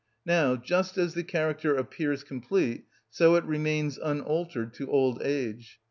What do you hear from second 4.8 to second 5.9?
old age.